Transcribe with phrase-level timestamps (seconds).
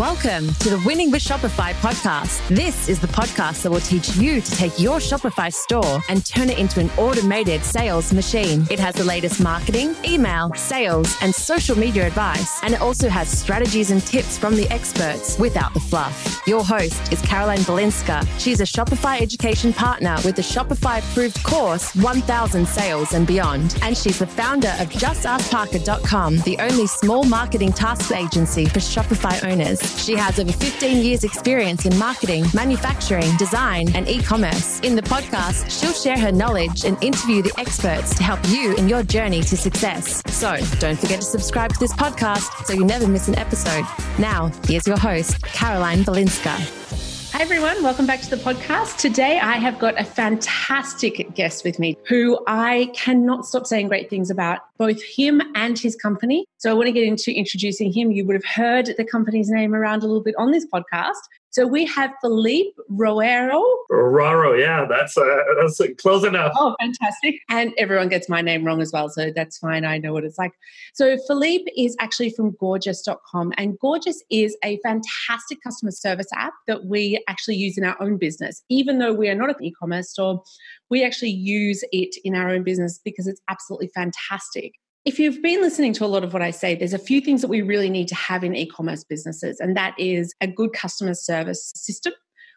[0.00, 2.48] Welcome to the Winning with Shopify podcast.
[2.48, 6.48] This is the podcast that will teach you to take your Shopify store and turn
[6.48, 8.66] it into an automated sales machine.
[8.70, 13.28] It has the latest marketing, email, sales, and social media advice, and it also has
[13.28, 16.40] strategies and tips from the experts without the fluff.
[16.46, 18.26] Your host is Caroline Balinska.
[18.38, 23.94] She's a Shopify education partner with the Shopify approved course 1000 Sales and Beyond, and
[23.94, 29.89] she's the founder of JustAskParker.com, the only small marketing task agency for Shopify owners.
[29.96, 34.80] She has over 15 years' experience in marketing, manufacturing, design, and e commerce.
[34.80, 38.88] In the podcast, she'll share her knowledge and interview the experts to help you in
[38.88, 40.22] your journey to success.
[40.32, 43.84] So don't forget to subscribe to this podcast so you never miss an episode.
[44.18, 47.09] Now, here's your host, Caroline Balinska.
[47.40, 47.82] Everyone.
[47.82, 48.98] Welcome back to the podcast.
[48.98, 54.10] Today, I have got a fantastic guest with me who I cannot stop saying great
[54.10, 56.44] things about, both him and his company.
[56.58, 58.12] So, I want to get into introducing him.
[58.12, 61.16] You would have heard the company's name around a little bit on this podcast.
[61.50, 63.62] So we have Philippe Roero.
[63.90, 66.52] Roero, yeah, that's uh, that's close enough.
[66.56, 67.40] Oh, fantastic!
[67.48, 69.84] And everyone gets my name wrong as well, so that's fine.
[69.84, 70.52] I know what it's like.
[70.94, 76.84] So Philippe is actually from Gorgias.com, and Gorgias is a fantastic customer service app that
[76.84, 78.62] we actually use in our own business.
[78.68, 80.42] Even though we are not an e-commerce store,
[80.88, 84.74] we actually use it in our own business because it's absolutely fantastic.
[85.06, 87.40] If you've been listening to a lot of what I say, there's a few things
[87.40, 90.74] that we really need to have in e commerce businesses, and that is a good
[90.74, 92.12] customer service system.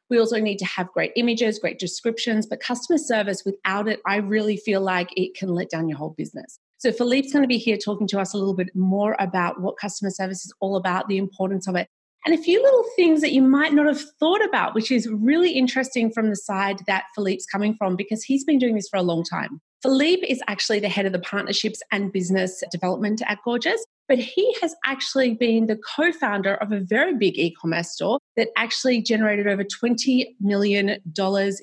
[0.09, 4.17] We also need to have great images, great descriptions, but customer service without it, I
[4.17, 6.59] really feel like it can let down your whole business.
[6.79, 9.77] So, Philippe's going to be here talking to us a little bit more about what
[9.79, 11.87] customer service is all about, the importance of it,
[12.25, 15.51] and a few little things that you might not have thought about, which is really
[15.51, 19.01] interesting from the side that Philippe's coming from because he's been doing this for a
[19.01, 19.61] long time.
[19.83, 24.55] Philippe is actually the head of the partnerships and business development at Gorgias, but he
[24.61, 29.01] has actually been the co founder of a very big e commerce store that actually
[29.01, 30.89] generated over $20 million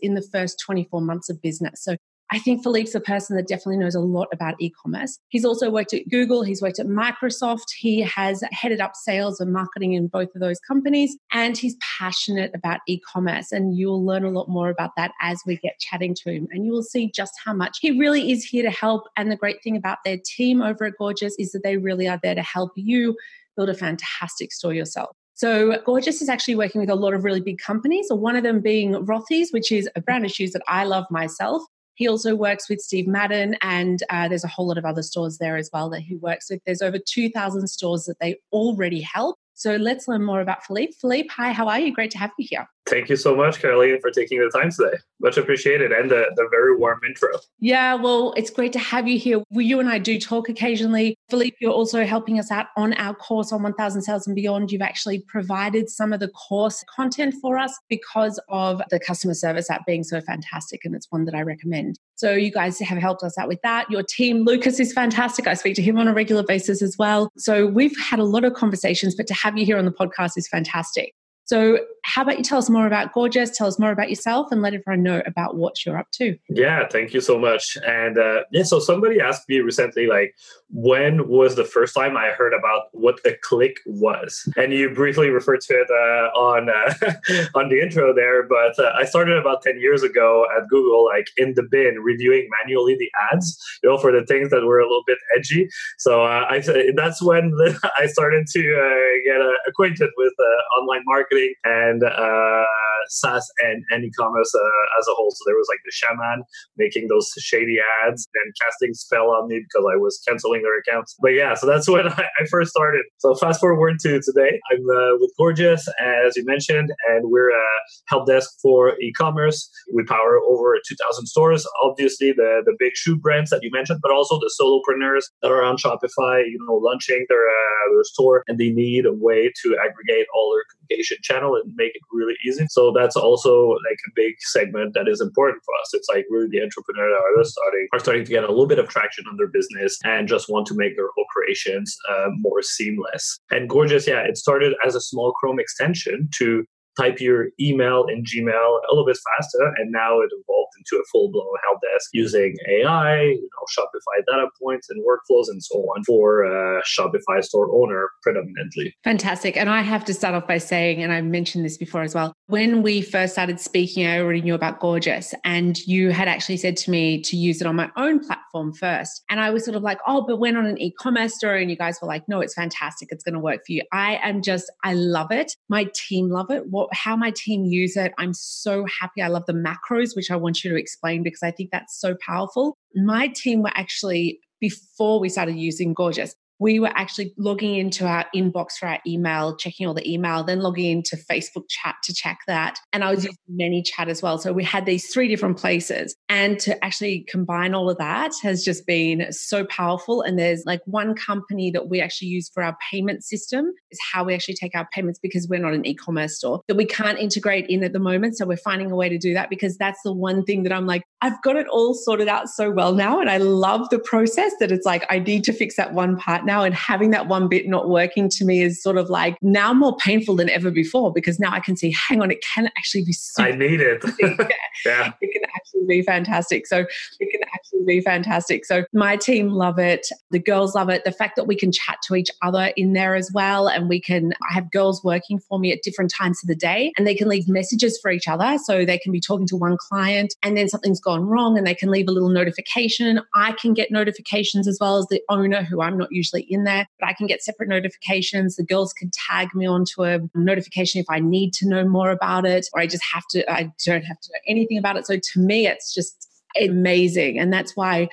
[0.02, 1.82] in the first 24 months of business.
[1.82, 1.96] So
[2.32, 5.18] I think Philippe's a person that definitely knows a lot about e commerce.
[5.28, 9.52] He's also worked at Google, he's worked at Microsoft, he has headed up sales and
[9.52, 13.50] marketing in both of those companies, and he's passionate about e commerce.
[13.50, 16.46] And you'll learn a lot more about that as we get chatting to him.
[16.52, 19.04] And you will see just how much he really is here to help.
[19.16, 22.20] And the great thing about their team over at Gorgias is that they really are
[22.22, 23.16] there to help you
[23.56, 25.16] build a fantastic store yourself.
[25.34, 28.42] So Gorgias is actually working with a lot of really big companies, so one of
[28.42, 31.62] them being Rothy's, which is a brand of shoes that I love myself.
[32.00, 35.36] He also works with Steve Madden, and uh, there's a whole lot of other stores
[35.36, 36.62] there as well that he works with.
[36.64, 39.36] There's over 2,000 stores that they already help.
[39.60, 40.94] So let's learn more about Philippe.
[40.98, 41.92] Philippe, hi, how are you?
[41.92, 42.66] Great to have you here.
[42.86, 44.96] Thank you so much, Caroline, for taking the time today.
[45.20, 47.28] Much appreciated and the, the very warm intro.
[47.58, 49.42] Yeah, well, it's great to have you here.
[49.50, 51.14] Well, you and I do talk occasionally.
[51.28, 54.72] Philippe, you're also helping us out on our course on 1000 Sales and Beyond.
[54.72, 59.68] You've actually provided some of the course content for us because of the customer service
[59.68, 60.86] app being so fantastic.
[60.86, 61.98] And it's one that I recommend.
[62.20, 63.90] So you guys have helped us out with that.
[63.90, 65.46] Your team, Lucas, is fantastic.
[65.46, 67.30] I speak to him on a regular basis as well.
[67.38, 70.32] So we've had a lot of conversations, but to have you here on the podcast
[70.36, 71.14] is fantastic.
[71.46, 73.50] So, how about you tell us more about Gorgias?
[73.50, 76.36] Tell us more about yourself and let everyone know about what you're up to.
[76.48, 77.76] Yeah, thank you so much.
[77.86, 80.34] And uh, yeah, so somebody asked me recently, like,
[80.72, 84.48] when was the first time I heard about what a click was?
[84.56, 88.92] And you briefly referred to it uh, on uh, on the intro there, but uh,
[88.96, 93.10] I started about ten years ago at Google, like in the bin, reviewing manually the
[93.32, 95.68] ads, you know, for the things that were a little bit edgy.
[95.98, 96.62] So uh, I
[96.94, 97.56] that's when
[97.98, 100.32] I started to uh, get acquainted with
[100.78, 101.54] online marketing marketing
[101.90, 102.64] and uh,
[103.08, 105.30] SaaS and, and e-commerce uh, as a whole.
[105.30, 106.44] So there was like the shaman
[106.76, 111.16] making those shady ads and casting spell on me because I was canceling their accounts.
[111.20, 113.04] But yeah, so that's when I, I first started.
[113.18, 117.66] So fast forward to today, I'm uh, with Gorgias, as you mentioned, and we're a
[118.08, 119.70] help desk for e-commerce.
[119.92, 121.66] We power over 2,000 stores.
[121.82, 125.64] Obviously, the the big shoe brands that you mentioned, but also the solopreneurs that are
[125.64, 129.76] on Shopify, you know, launching their uh, their store, and they need a way to
[129.84, 132.66] aggregate all their communication channel and make it really easy.
[132.70, 135.90] So that's also like a big segment that is important for us.
[135.94, 138.88] It's like really the entrepreneur are starting are starting to get a little bit of
[138.88, 143.38] traction on their business and just want to make their operations uh, more seamless.
[143.50, 146.64] And Gorgias, yeah, it started as a small Chrome extension to
[146.98, 149.72] type your email in Gmail a little bit faster.
[149.76, 154.24] And now it evolved into a full blown help desk using AI, you know, Shopify
[154.26, 158.94] data points and workflows and so on for a Shopify store owner predominantly.
[159.04, 159.56] Fantastic.
[159.56, 162.34] And I have to start off by saying, and I've mentioned this before as well,
[162.46, 165.34] when we first started speaking, I already knew about Gorgias.
[165.44, 169.22] and you had actually said to me to use it on my own platform first.
[169.30, 171.54] And I was sort of like, oh, but we're not an e commerce store.
[171.54, 173.08] And you guys were like, no, it's fantastic.
[173.10, 173.82] It's going to work for you.
[173.92, 175.56] I am just, I love it.
[175.68, 176.68] My team love it.
[176.68, 179.22] What, how my team use it, I'm so happy.
[179.22, 182.16] I love the macros, which I want you to explain because I think that's so
[182.24, 182.76] powerful.
[182.94, 188.26] My team were actually before we started using Gorgias, we were actually logging into our
[188.36, 192.38] inbox for our email, checking all the email, then logging into Facebook chat to check
[192.46, 192.78] that.
[192.92, 194.36] And I was using ManyChat as well.
[194.36, 196.14] So we had these three different places.
[196.28, 200.20] And to actually combine all of that has just been so powerful.
[200.20, 204.24] And there's like one company that we actually use for our payment system is how
[204.24, 207.66] we actually take our payments because we're not an e-commerce store that we can't integrate
[207.70, 208.36] in at the moment.
[208.36, 210.86] So we're finding a way to do that because that's the one thing that I'm
[210.86, 213.18] like, I've got it all sorted out so well now.
[213.18, 216.44] And I love the process that it's like, I need to fix that one part
[216.50, 216.64] now.
[216.64, 219.96] And having that one bit not working to me is sort of like now more
[219.96, 223.12] painful than ever before because now I can see, hang on, it can actually be
[223.12, 223.48] super.
[223.48, 224.02] I need it.
[224.84, 225.12] yeah.
[225.20, 226.66] It can actually be fantastic.
[226.66, 226.86] So
[227.20, 227.39] it can
[227.86, 228.64] be fantastic.
[228.64, 230.06] So my team love it.
[230.30, 231.04] The girls love it.
[231.04, 233.68] The fact that we can chat to each other in there as well.
[233.68, 236.92] And we can, I have girls working for me at different times of the day
[236.96, 238.58] and they can leave messages for each other.
[238.64, 241.74] So they can be talking to one client and then something's gone wrong and they
[241.74, 243.20] can leave a little notification.
[243.34, 246.86] I can get notifications as well as the owner who I'm not usually in there,
[246.98, 248.56] but I can get separate notifications.
[248.56, 252.46] The girls can tag me onto a notification if I need to know more about
[252.46, 255.06] it, or I just have to, I don't have to know anything about it.
[255.06, 257.38] So to me, it's just amazing.
[257.38, 258.08] And that's why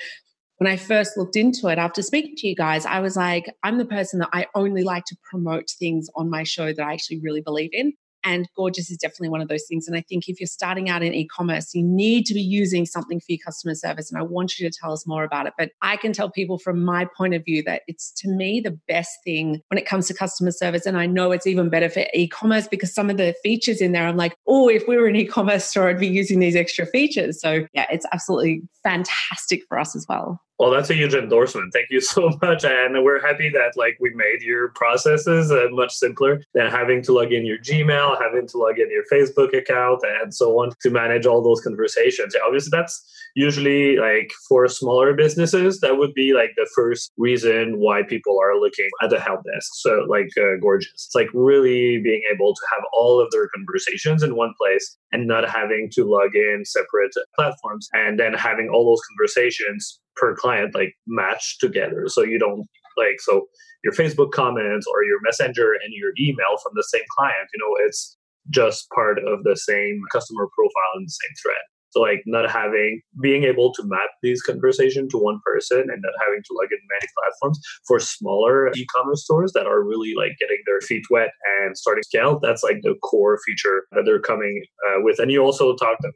[0.57, 3.78] when I first looked into it after speaking to you guys, I was like, I'm
[3.78, 7.19] the person that I only like to promote things on my show that I actually
[7.19, 7.94] really believe in.
[8.24, 9.88] And Gorgias is definitely one of those things.
[9.88, 12.86] And I think if you're starting out in e commerce, you need to be using
[12.86, 14.12] something for your customer service.
[14.12, 15.54] And I want you to tell us more about it.
[15.58, 18.78] But I can tell people from my point of view that it's to me the
[18.88, 20.86] best thing when it comes to customer service.
[20.86, 23.92] And I know it's even better for e commerce because some of the features in
[23.92, 26.56] there, I'm like, oh, if we were an e commerce store, I'd be using these
[26.56, 27.40] extra features.
[27.42, 30.42] So yeah, it's absolutely fantastic for us as well.
[30.59, 31.71] Well, that's a huge endorsement.
[31.71, 32.65] Thank you so much.
[32.65, 37.13] And we're happy that like we made your processes uh, much simpler than having to
[37.13, 40.89] log in your Gmail, having to log in your Facebook account and so on to
[40.89, 42.36] manage all those conversations.
[42.45, 48.03] Obviously, that's usually like for smaller businesses, that would be like the first reason why
[48.03, 49.69] people are looking at the help desk.
[49.75, 50.91] So like uh, Gorgias.
[50.94, 55.27] It's like really being able to have all of their conversations in one place and
[55.27, 60.74] not having to log in separate platforms and then having all those conversations per client
[60.74, 62.65] like match together so you don't
[62.97, 63.45] like so
[63.83, 67.85] your facebook comments or your messenger and your email from the same client you know
[67.85, 68.18] it's
[68.50, 71.63] just part of the same customer profile and the same thread
[71.98, 76.14] so like not having being able to map these conversation to one person and not
[76.26, 80.58] having to log in many platforms for smaller e-commerce stores that are really like getting
[80.66, 82.40] their feet wet and starting to scale.
[82.42, 85.20] That's like the core feature that they're coming uh, with.
[85.20, 86.10] And you also talked uh,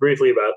[0.00, 0.54] briefly about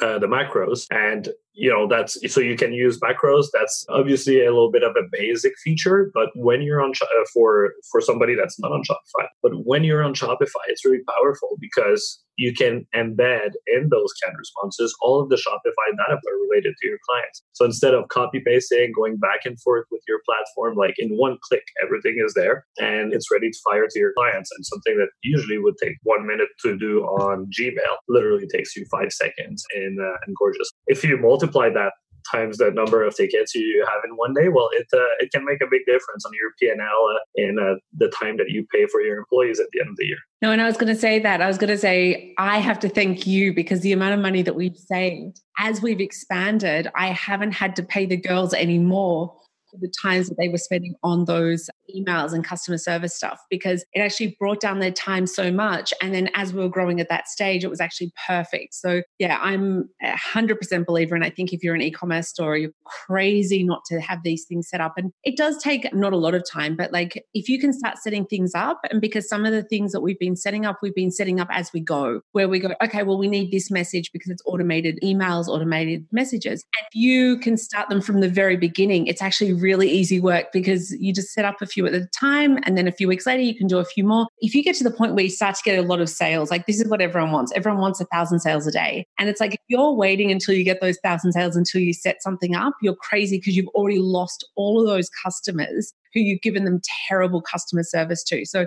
[0.00, 3.46] uh, the macros and you know that's so you can use macros.
[3.52, 7.72] That's obviously a little bit of a basic feature but when you're on uh, for
[7.90, 12.22] for somebody that's not on shopify but when you're on shopify it's really powerful because
[12.36, 16.18] you can embed in those canned responses all of the shopify data
[16.48, 17.42] related to your clients.
[17.52, 21.38] So instead of copy pasting going back and forth with your platform like in one
[21.42, 24.50] click everything is there and it's ready to fire to your clients.
[24.56, 28.86] And something that usually would take one minute to do on gmail literally takes you
[28.90, 31.92] five seconds in, uh, in gorgias if you multiply that
[32.30, 35.44] times the number of tickets you have in one day, well, it uh, it can
[35.44, 38.66] make a big difference on your P and L uh, uh, the time that you
[38.72, 40.18] pay for your employees at the end of the year.
[40.40, 42.78] No, and I was going to say that I was going to say I have
[42.80, 47.08] to thank you because the amount of money that we've saved as we've expanded, I
[47.08, 49.34] haven't had to pay the girls anymore
[49.70, 53.84] for the times that they were spending on those emails and customer service stuff because
[53.92, 55.92] it actually brought down their time so much.
[56.00, 58.74] And then as we were growing at that stage, it was actually perfect.
[58.74, 61.14] So, yeah, I'm a 100% believer.
[61.14, 64.44] And I think if you're an e commerce store, you're crazy not to have these
[64.44, 64.94] things set up.
[64.96, 67.98] And it does take not a lot of time, but like if you can start
[67.98, 70.94] setting things up, and because some of the things that we've been setting up, we've
[70.94, 74.10] been setting up as we go, where we go, okay, well, we need this message
[74.12, 76.64] because it's automated emails, automated messages.
[76.78, 79.06] And you can start them from the very beginning.
[79.06, 82.58] It's actually really easy work because you just set up a few at a time
[82.64, 84.26] and then a few weeks later you can do a few more.
[84.38, 86.50] If you get to the point where you start to get a lot of sales,
[86.50, 87.52] like this is what everyone wants.
[87.54, 89.06] Everyone wants a thousand sales a day.
[89.18, 92.22] And it's like if you're waiting until you get those thousand sales until you set
[92.22, 96.64] something up, you're crazy because you've already lost all of those customers who you've given
[96.64, 98.44] them terrible customer service to.
[98.44, 98.66] So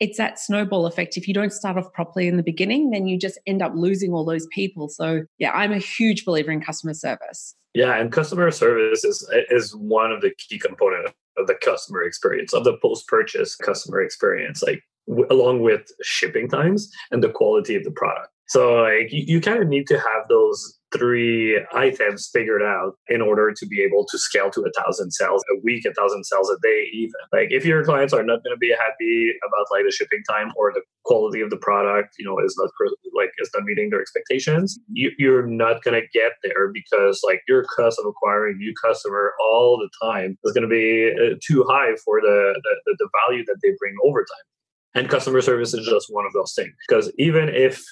[0.00, 1.16] it's that snowball effect.
[1.16, 4.12] If you don't start off properly in the beginning, then you just end up losing
[4.12, 4.88] all those people.
[4.88, 7.54] So, yeah, I'm a huge believer in customer service.
[7.74, 12.54] Yeah, and customer service is is one of the key components of the customer experience
[12.54, 17.74] of the post purchase customer experience, like w- along with shipping times and the quality
[17.74, 18.28] of the product.
[18.48, 23.20] So, like, you, you kind of need to have those three items figured out in
[23.20, 26.50] order to be able to scale to a thousand sales a week, a thousand sales
[26.50, 27.12] a day, even.
[27.32, 30.52] Like if your clients are not going to be happy about like the shipping time
[30.56, 32.70] or the quality of the product, you know, is not
[33.14, 37.42] like is not meeting their expectations, you, you're not going to get there because like
[37.48, 41.64] your cost of acquiring new customer all the time is going to be uh, too
[41.68, 44.46] high for the, the the value that they bring over time.
[44.94, 47.84] And customer service is just one of those things because even if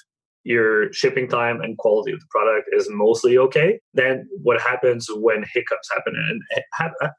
[0.45, 5.43] your shipping time and quality of the product is mostly okay, then what happens when
[5.53, 6.13] hiccups happen?
[6.15, 6.41] And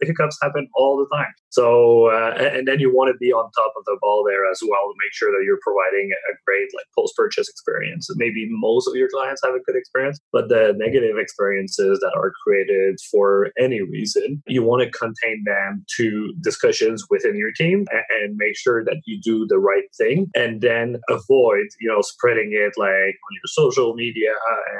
[0.02, 1.32] hiccups happen all the time.
[1.50, 4.60] So, uh, and then you want to be on top of the ball there as
[4.62, 8.08] well to make sure that you're providing a great like post-purchase experience.
[8.16, 12.32] Maybe most of your clients have a good experience, but the negative experiences that are
[12.44, 18.04] created for any reason, you want to contain them to discussions within your team and,
[18.22, 22.50] and make sure that you do the right thing and then avoid, you know, spreading
[22.52, 24.32] it like on your social media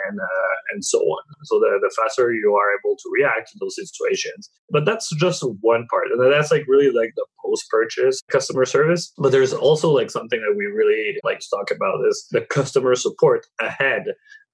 [0.08, 1.22] and uh, and so on.
[1.44, 4.50] So the, the faster you are able to react to those situations.
[4.70, 9.12] But that's just one part, and that's like really like the post purchase customer service.
[9.18, 12.94] But there's also like something that we really like to talk about is the customer
[12.94, 14.04] support ahead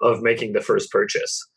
[0.00, 1.48] of making the first purchase.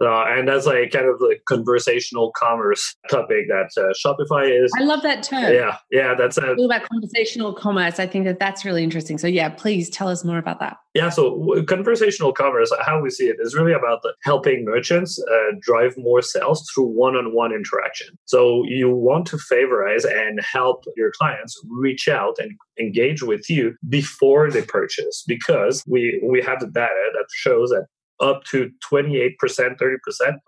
[0.00, 4.70] Uh, and that's like kind of the conversational commerce topic that uh, Shopify is.
[4.78, 5.52] I love that term.
[5.52, 7.98] Yeah, yeah, that's a, all about conversational commerce.
[7.98, 9.16] I think that that's really interesting.
[9.18, 10.76] So yeah, please tell us more about that.
[10.94, 15.94] Yeah, so conversational commerce, how we see it, is really about helping merchants uh, drive
[15.98, 18.08] more sales through one-on-one interaction.
[18.24, 23.74] So you want to favorize and help your clients reach out and engage with you
[23.88, 27.86] before they purchase because we we have the data that shows that
[28.20, 29.98] up to 28%, 30%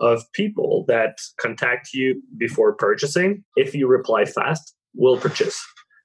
[0.01, 5.63] of people that contact you before purchasing, if you reply fast, will purchase.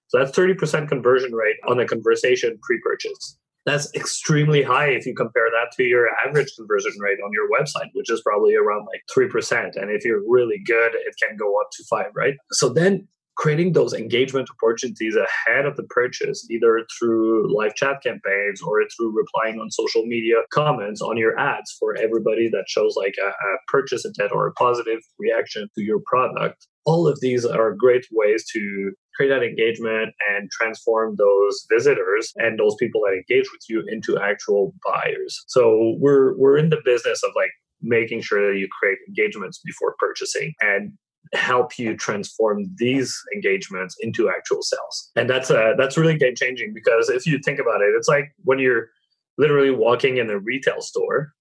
[0.08, 3.38] So that's 30% conversion rate on a conversation pre purchase.
[3.66, 7.90] That's extremely high if you compare that to your average conversion rate on your website,
[7.94, 9.82] which is probably around like 3%.
[9.82, 12.36] And if you're really good, it can go up to five, right?
[12.52, 18.62] So then creating those engagement opportunities ahead of the purchase, either through live chat campaigns
[18.62, 23.16] or through replying on social media comments on your ads for everybody that shows like
[23.24, 26.68] a, a purchase intent or a positive reaction to your product.
[26.86, 32.60] All of these are great ways to create that engagement and transform those visitors and
[32.60, 35.44] those people that engage with you into actual buyers.
[35.48, 39.96] So we're we're in the business of like making sure that you create engagements before
[40.00, 40.94] purchasing and
[41.34, 45.12] help you transform these engagements into actual sales.
[45.16, 48.34] And that's uh, that's really game changing because if you think about it, it's like
[48.44, 48.90] when you're
[49.38, 51.34] literally walking in a retail store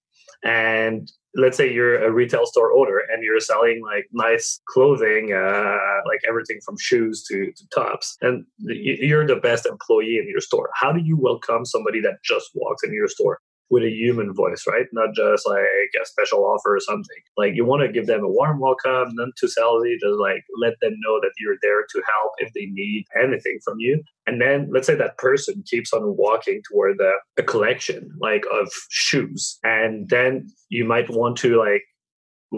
[0.43, 5.77] and let's say you're a retail store owner and you're selling like nice clothing uh,
[6.05, 10.69] like everything from shoes to, to tops and you're the best employee in your store
[10.75, 13.39] how do you welcome somebody that just walks into your store
[13.73, 14.85] with a human voice, right?
[14.93, 17.21] Not just like a special offer or something.
[17.35, 20.75] Like you want to give them a warm welcome, not too salesy, just like let
[20.79, 24.03] them know that you're there to help if they need anything from you.
[24.27, 28.71] And then let's say that person keeps on walking toward the, a collection like of
[28.89, 29.57] shoes.
[29.63, 31.83] And then you might want to like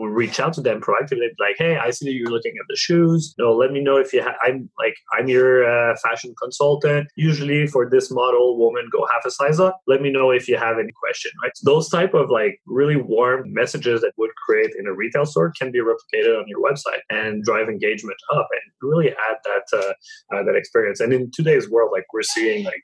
[0.04, 3.34] reach out to them proactively, like, "Hey, I see that you're looking at the shoes.
[3.38, 4.22] You know, let me know if you.
[4.22, 7.08] Ha- I'm like, I'm your uh, fashion consultant.
[7.16, 9.80] Usually for this model, woman go half a size up.
[9.88, 11.32] Let me know if you have any question.
[11.42, 11.52] Right?
[11.56, 15.54] So those type of like really warm messages that would create in a retail store
[15.58, 20.36] can be replicated on your website and drive engagement up and really add that uh,
[20.36, 21.00] uh, that experience.
[21.00, 22.84] And in today's world, like we're seeing like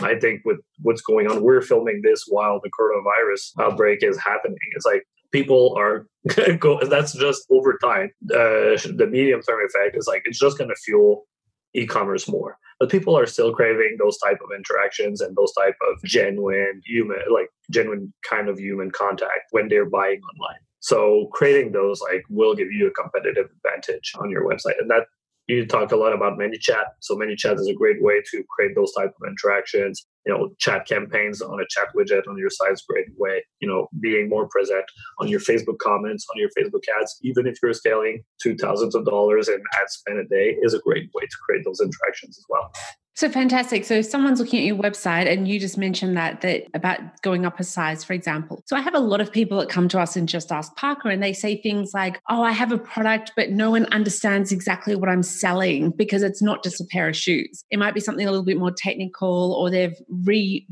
[0.00, 4.56] I think with what's going on, we're filming this while the coronavirus outbreak is happening.
[4.76, 5.02] It's like
[5.32, 6.06] people are
[6.58, 10.70] go that's just over time uh, the medium term effect is like it's just going
[10.70, 11.26] to fuel
[11.74, 16.02] e-commerce more but people are still craving those type of interactions and those type of
[16.04, 22.00] genuine human like genuine kind of human contact when they're buying online so creating those
[22.00, 25.06] like will give you a competitive advantage on your website and that
[25.48, 26.84] you talk a lot about ManyChat.
[27.00, 30.06] So ManyChat is a great way to create those type of interactions.
[30.26, 33.44] You know, chat campaigns on a chat widget on your site's great way.
[33.60, 34.84] You know, being more present
[35.18, 39.04] on your Facebook comments, on your Facebook ads, even if you're scaling to thousands of
[39.04, 42.44] dollars in ad spend a day, is a great way to create those interactions as
[42.48, 42.70] well.
[43.14, 43.84] So fantastic.
[43.84, 47.44] So if someone's looking at your website and you just mentioned that that about going
[47.44, 48.62] up a size, for example.
[48.66, 51.10] So I have a lot of people that come to us and just ask Parker
[51.10, 54.96] and they say things like, Oh, I have a product, but no one understands exactly
[54.96, 57.64] what I'm selling because it's not just a pair of shoes.
[57.70, 60.66] It might be something a little bit more technical or they've re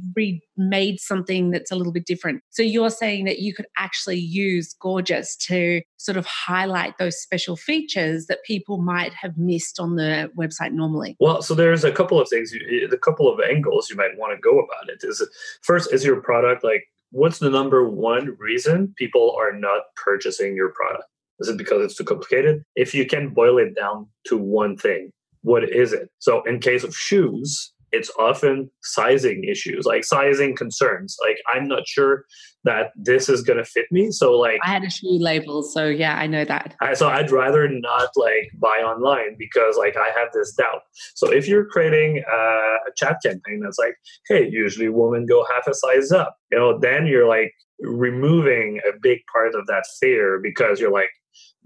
[0.61, 2.43] remade something that's a little bit different.
[2.51, 7.57] So you're saying that you could actually use Gorgias to sort of highlight those special
[7.57, 11.17] features that people might have missed on the website normally?
[11.21, 14.41] Well, so there's a couple of things, a couple of angles you might want to
[14.41, 15.01] go about it.
[15.03, 15.27] Is
[15.63, 20.71] first, is your product like what's the number one reason people are not purchasing your
[20.71, 21.05] product?
[21.41, 22.63] Is it because it's too complicated?
[22.77, 25.11] If you can boil it down to one thing,
[25.43, 26.11] what is it?
[26.19, 31.17] So, in case of shoes, it's often sizing issues, like sizing concerns.
[31.23, 32.25] Like, I'm not sure
[32.65, 34.11] that this is going to fit me.
[34.11, 35.63] So, like, I had a shoe label.
[35.63, 36.75] So, yeah, I know that.
[36.81, 40.83] I, so, I'd rather not like buy online because, like, I have this doubt.
[41.15, 43.95] So, if you're creating a, a chat campaign that's like,
[44.29, 48.93] hey, usually women go half a size up, you know, then you're like removing a
[49.01, 51.11] big part of that fear because you're like,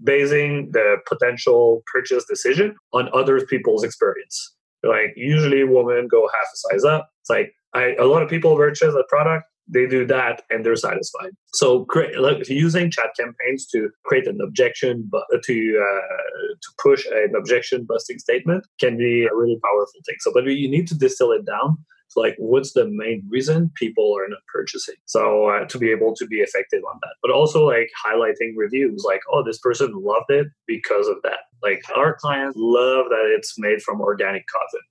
[0.03, 4.54] basing the potential purchase decision on other people's experience
[4.87, 7.09] like usually women go half a size up.
[7.21, 10.75] It's like I, a lot of people purchase a product, they do that and they're
[10.75, 11.31] satisfied.
[11.53, 17.05] So create, like, using chat campaigns to create an objection, but to uh, to push
[17.07, 20.15] an objection busting statement can be a really powerful thing.
[20.19, 21.77] So, but you need to distill it down
[22.15, 24.95] like what's the main reason people are not purchasing?
[25.05, 27.15] So uh, to be able to be effective on that.
[27.21, 31.39] But also like highlighting reviews like oh this person loved it because of that.
[31.63, 34.81] Like our clients love that it's made from organic cotton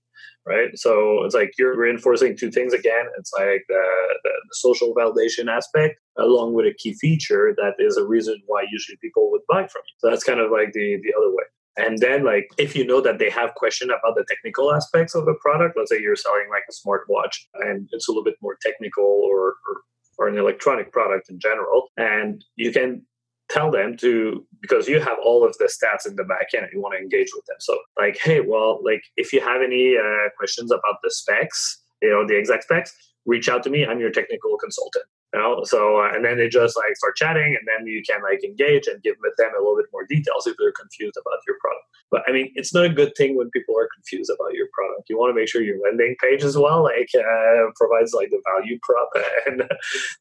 [0.46, 0.76] right?
[0.76, 3.06] So it's like you're reinforcing two things again.
[3.18, 3.82] It's like the,
[4.24, 8.64] the, the social validation aspect along with a key feature that is a reason why
[8.70, 9.94] usually people would buy from you.
[9.98, 11.44] So that's kind of like the the other way
[11.76, 15.26] and then, like, if you know that they have question about the technical aspects of
[15.26, 18.56] a product, let's say you're selling like a smartwatch and it's a little bit more
[18.62, 19.82] technical or, or,
[20.18, 23.02] or an electronic product in general, and you can
[23.50, 26.72] tell them to because you have all of the stats in the back end and
[26.72, 27.56] you want to engage with them.
[27.60, 32.08] So like hey well like if you have any uh, questions about the specs you
[32.08, 32.94] know the exact specs
[33.26, 33.84] reach out to me.
[33.84, 35.04] I'm your technical consultant
[35.34, 35.62] you know?
[35.64, 38.86] So uh, and then they just like start chatting and then you can like engage
[38.86, 41.84] and give them a little bit more details if they're confused about your product.
[42.10, 45.10] But i mean it's not a good thing when people are confused about your product.
[45.10, 48.42] You want to make sure your landing page as well like uh, provides like the
[48.54, 49.10] value prop
[49.46, 49.68] and the,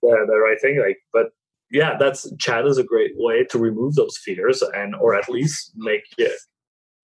[0.01, 1.27] the right thing like but
[1.71, 5.71] yeah that's chat is a great way to remove those fears and or at least
[5.75, 6.33] make it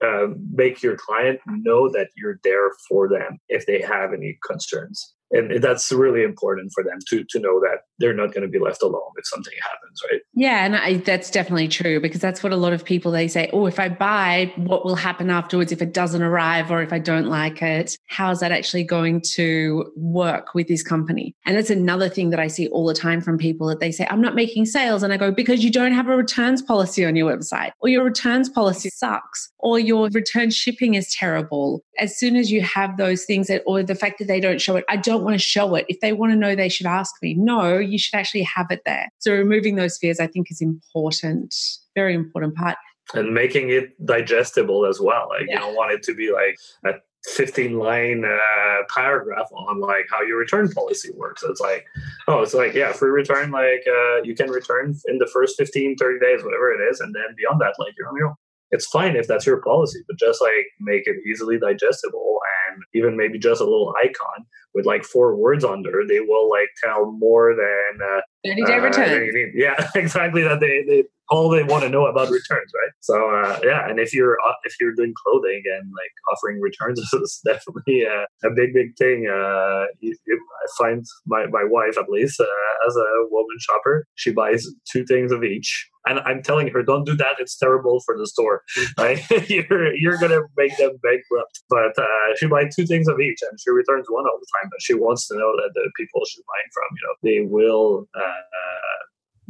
[0.05, 5.13] uh, make your client know that you're there for them if they have any concerns
[5.31, 8.59] and that's really important for them to to know that they're not going to be
[8.59, 10.21] left alone if something happens right?
[10.33, 13.49] Yeah and I, that's definitely true because that's what a lot of people they say
[13.53, 16.99] oh if i buy what will happen afterwards if it doesn't arrive or if i
[16.99, 17.97] don't like it?
[18.07, 21.35] How's that actually going to work with this company?
[21.45, 24.07] And it's another thing that i see all the time from people that they say
[24.09, 27.15] i'm not making sales and i go because you don't have a returns policy on
[27.15, 31.83] your website or your returns policy sucks or your return shipping is terrible.
[31.97, 34.75] As soon as you have those things that, or the fact that they don't show
[34.75, 35.85] it i don't don't want to show it.
[35.89, 37.33] If they want to know, they should ask me.
[37.33, 39.09] No, you should actually have it there.
[39.19, 41.53] So removing those fears, I think, is important,
[41.95, 42.77] very important part.
[43.13, 45.27] And making it digestible as well.
[45.29, 45.55] Like yeah.
[45.55, 46.55] you don't want it to be like
[46.85, 51.43] a 15 line uh, paragraph on like how your return policy works.
[51.43, 51.85] It's like,
[52.27, 55.97] oh, it's like, yeah, free return, like uh, you can return in the first 15,
[55.97, 56.99] 30 days, whatever it is.
[56.99, 58.35] And then beyond that, like you're on your own.
[58.71, 63.17] It's fine if that's your policy, but just like make it easily digestible and even
[63.17, 67.55] maybe just a little icon with like four words under, they will like tell more
[67.55, 69.51] than uh, 30 day uh, return.
[69.55, 70.43] Yeah, exactly.
[70.43, 72.91] That they, they all they want to know about returns, right?
[73.01, 76.99] So uh, yeah, and if you're uh, if you're doing clothing and like offering returns
[77.13, 79.27] is definitely a, a, big big thing.
[79.27, 84.05] Uh, you, you, I find my my wife at least uh, as a woman shopper,
[84.15, 85.89] she buys two things of each.
[86.05, 87.35] And I'm telling her, don't do that.
[87.39, 88.63] It's terrible for the store.
[88.97, 89.21] Right?
[89.49, 91.63] you're you're gonna make them bankrupt.
[91.69, 94.81] But uh, she buys two things of each, and she returns one all the But
[94.81, 98.41] she wants to know that the people she's buying from, you know, they will uh,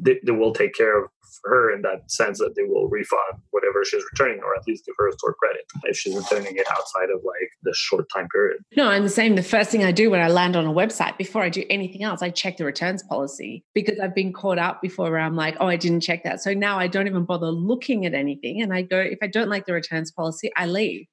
[0.02, 1.10] they, they will take care of
[1.44, 4.96] her in that sense that they will refund whatever she's returning or at least give
[4.98, 8.58] her a store credit if she's returning it outside of like the short time period.
[8.76, 9.36] No, I'm the same.
[9.36, 12.04] The first thing I do when I land on a website before I do anything
[12.04, 15.56] else, I check the returns policy because I've been caught up before where I'm like,
[15.60, 16.42] oh, I didn't check that.
[16.42, 18.62] So now I don't even bother looking at anything.
[18.62, 21.06] And I go, if I don't like the returns policy, I leave.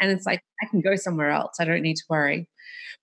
[0.00, 1.56] And it's like, I can go somewhere else.
[1.60, 2.48] I don't need to worry.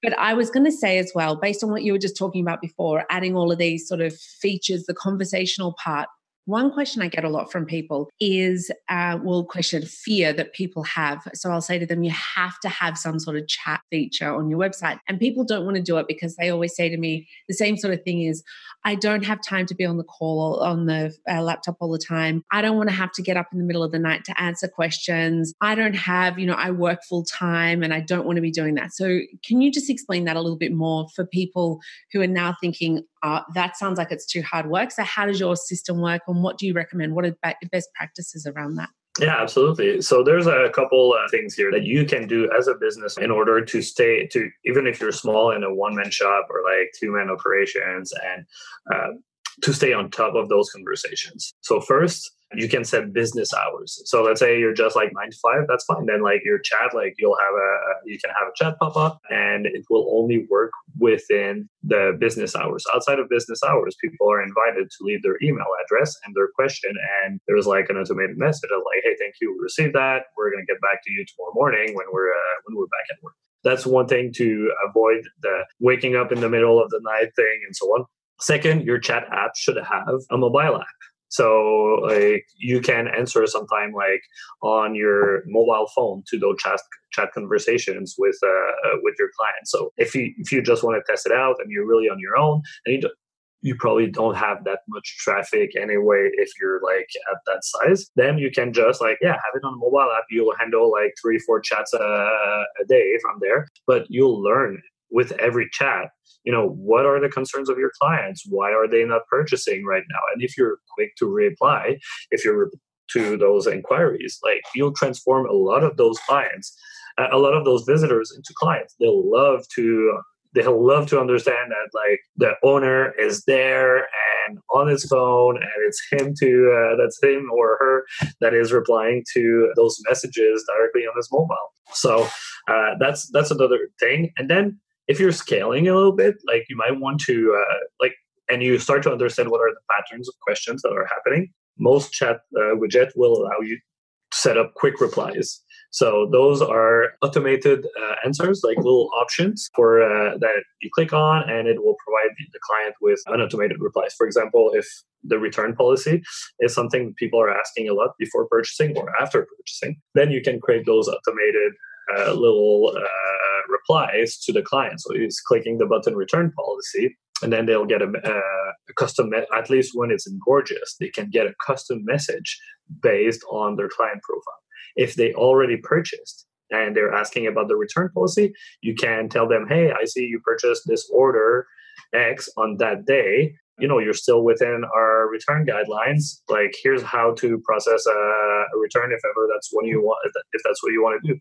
[0.01, 2.41] But I was going to say as well, based on what you were just talking
[2.41, 6.07] about before, adding all of these sort of features, the conversational part
[6.45, 10.83] One question I get a lot from people is, uh, well, question fear that people
[10.83, 11.27] have.
[11.33, 14.49] So I'll say to them, you have to have some sort of chat feature on
[14.49, 14.99] your website.
[15.07, 17.77] And people don't want to do it because they always say to me, the same
[17.77, 18.43] sort of thing is,
[18.83, 21.97] I don't have time to be on the call on the uh, laptop all the
[21.97, 22.43] time.
[22.51, 24.39] I don't want to have to get up in the middle of the night to
[24.39, 25.53] answer questions.
[25.61, 28.51] I don't have, you know, I work full time and I don't want to be
[28.51, 28.93] doing that.
[28.93, 31.79] So can you just explain that a little bit more for people
[32.13, 34.91] who are now thinking, uh, that sounds like it's too hard work.
[34.91, 37.15] So, how does your system work, and what do you recommend?
[37.15, 38.89] What are the best practices around that?
[39.19, 40.01] Yeah, absolutely.
[40.01, 43.63] So there's a couple things here that you can do as a business in order
[43.63, 47.13] to stay to even if you're small in a one man shop or like two
[47.13, 48.45] man operations and
[48.93, 49.13] uh,
[49.61, 51.53] to stay on top of those conversations.
[51.61, 54.01] So first, you can set business hours.
[54.05, 56.05] So let's say you're just like nine to five, that's fine.
[56.05, 59.19] Then like your chat, like you'll have a you can have a chat pop up
[59.29, 62.83] and it will only work within the business hours.
[62.93, 66.93] Outside of business hours, people are invited to leave their email address and their question.
[67.23, 70.23] And there's like an automated message of like, hey, thank you, we received that.
[70.37, 73.23] We're gonna get back to you tomorrow morning when we're uh, when we're back at
[73.23, 73.33] work.
[73.63, 77.61] That's one thing to avoid the waking up in the middle of the night thing
[77.65, 78.05] and so on.
[78.39, 80.85] Second, your chat app should have a mobile app.
[81.29, 84.21] So like you can answer sometime like
[84.61, 86.79] on your mobile phone to those chat
[87.11, 89.65] chat conversations with uh, uh, with your client.
[89.65, 92.19] So if you if you just want to test it out and you're really on
[92.19, 93.13] your own and you don't,
[93.61, 98.37] you probably don't have that much traffic anyway if you're like at that size then
[98.37, 101.39] you can just like yeah have it on a mobile app you'll handle like three
[101.39, 104.79] four chats a, a day from there but you'll learn
[105.15, 106.09] with every chat
[106.43, 108.43] you know what are the concerns of your clients?
[108.47, 110.19] Why are they not purchasing right now?
[110.31, 111.97] And if you're quick to reply
[112.31, 112.69] if you're
[113.13, 116.75] to those inquiries like you'll transform a lot of those clients
[117.17, 118.95] a lot of those visitors into clients.
[118.99, 120.19] They'll love to
[120.53, 124.07] they'll love to understand that like the owner is there
[124.47, 128.05] and on his phone and it's him to uh, that's him or her
[128.39, 131.73] that is replying to those messages directly on his mobile.
[131.93, 132.27] So
[132.69, 134.31] uh, that's that's another thing.
[134.37, 138.13] And then if you're scaling a little bit, like you might want to uh, like,
[138.49, 141.49] and you start to understand what are the patterns of questions that are happening.
[141.77, 145.61] Most chat uh, widget will allow you to set up quick replies.
[145.91, 151.49] So those are automated uh, answers, like little options for uh, that you click on,
[151.49, 154.13] and it will provide the client with an automated replies.
[154.17, 154.85] For example, if
[155.23, 156.21] the return policy
[156.59, 160.59] is something people are asking a lot before purchasing or after purchasing, then you can
[160.59, 161.73] create those automated
[162.17, 165.01] uh, little uh, replies to the client.
[165.01, 169.31] So he's clicking the button return policy, and then they'll get a, uh, a custom,
[169.33, 172.59] at least when it's in Gorgias, they can get a custom message
[173.01, 174.61] based on their client profile.
[174.95, 179.67] If they already purchased and they're asking about the return policy, you can tell them,
[179.67, 181.67] hey, I see you purchased this order
[182.13, 187.33] X on that day you know you're still within our return guidelines like here's how
[187.33, 190.17] to process a, return if ever that's what you want
[190.53, 191.39] if that's what you want to do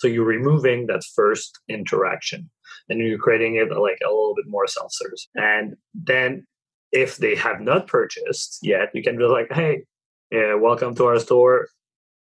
[0.00, 2.48] so you're removing that first interaction
[2.88, 5.28] and you're creating it like a little bit more self-service.
[5.34, 6.46] And then
[6.90, 9.82] if they have not purchased yet, you can be like, hey,
[10.30, 11.68] yeah, welcome to our store.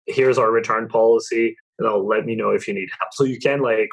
[0.06, 1.58] Here's our return policy.
[1.78, 3.12] You know, let me know if you need help.
[3.14, 3.90] So you can like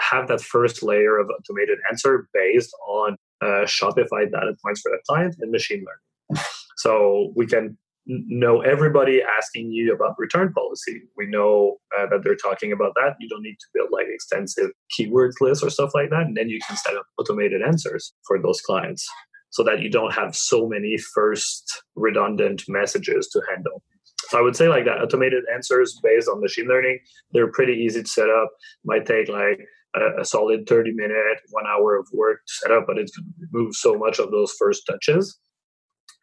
[0.00, 4.98] have that first layer of automated answer based on uh, Shopify data points for the
[5.06, 6.44] client and machine learning.
[6.78, 11.02] So we can know everybody asking you about return policy.
[11.16, 13.16] We know uh, that they're talking about that.
[13.20, 16.22] You don't need to build like extensive keywords lists or stuff like that.
[16.22, 19.08] And then you can set up automated answers for those clients
[19.50, 23.82] so that you don't have so many first redundant messages to handle.
[24.28, 27.00] So I would say like that automated answers based on machine learning,
[27.32, 28.50] they're pretty easy to set up.
[28.84, 29.60] Might take like
[29.96, 33.26] a, a solid 30 minute, one hour of work to set up, but it's going
[33.26, 35.38] to remove so much of those first touches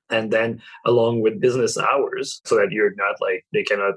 [0.10, 3.96] and then along with business hours so that you're not like they cannot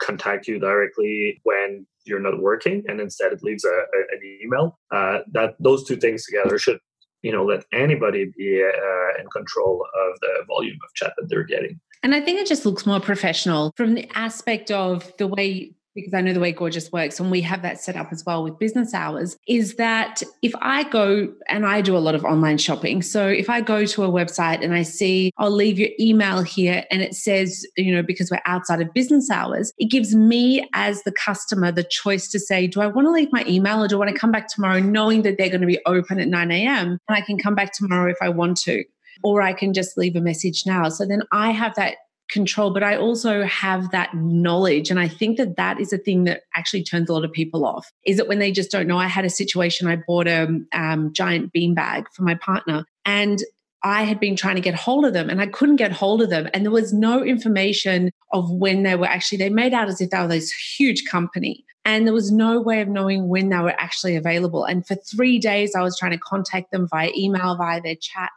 [0.00, 4.78] contact you directly when you're not working and instead it leaves a, a, an email
[4.92, 6.78] uh, that those two things together should
[7.22, 11.44] you know let anybody be uh, in control of the volume of chat that they're
[11.44, 11.80] getting.
[12.02, 16.14] And i think it just looks more professional from the aspect of the way because
[16.14, 18.58] I know the way Gorgias works, and we have that set up as well with
[18.58, 23.02] business hours, is that if I go and I do a lot of online shopping.
[23.02, 26.84] So if I go to a website and I see, I'll leave your email here
[26.90, 31.02] and it says, you know, because we're outside of business hours, it gives me as
[31.02, 33.96] the customer the choice to say, do I want to leave my email or do
[33.96, 36.50] I want to come back tomorrow knowing that they're going to be open at 9
[36.50, 36.98] a.m.
[37.08, 38.84] and I can come back tomorrow if I want to?
[39.22, 40.88] Or I can just leave a message now.
[40.88, 41.96] So then I have that
[42.30, 44.90] control, but I also have that knowledge.
[44.90, 47.64] And I think that that is a thing that actually turns a lot of people
[47.66, 47.90] off.
[48.06, 48.98] Is it when they just don't know?
[48.98, 53.42] I had a situation, I bought a um, giant beanbag for my partner and
[53.82, 56.30] I had been trying to get hold of them and I couldn't get hold of
[56.30, 56.48] them.
[56.54, 60.08] And there was no information of when they were actually, they made out as if
[60.08, 61.64] they were this huge company.
[61.84, 64.64] And there was no way of knowing when they were actually available.
[64.64, 68.32] And for three days, I was trying to contact them via email, via their chat